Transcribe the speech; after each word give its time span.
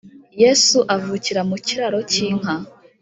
yesu 0.43 0.77
avukira 0.95 1.41
mu 1.49 1.57
kiraro 1.65 1.99
cy’inka 2.11 2.55